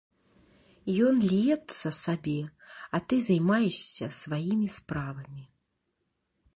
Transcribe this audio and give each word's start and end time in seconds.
Ён 1.07 1.15
ліецца 1.31 1.87
сабе, 2.03 2.35
а 2.97 3.03
ты 3.13 3.21
займаешся 3.29 4.05
сваімі 4.23 4.67
справамі. 4.79 5.43